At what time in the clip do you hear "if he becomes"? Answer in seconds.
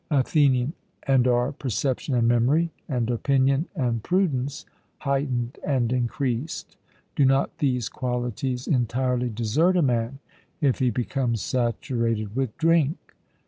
10.59-11.43